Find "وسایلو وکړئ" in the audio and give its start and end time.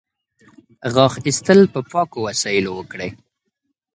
2.27-3.09